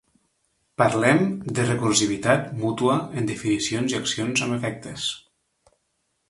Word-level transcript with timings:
Parlem 0.81 1.19
de 1.59 1.65
Recursivitat 1.67 2.47
mútua 2.63 2.95
en 3.21 3.29
definicions 3.33 3.95
i 3.95 3.99
accions 4.01 4.45
amb 4.49 4.57
efectes. 4.59 5.07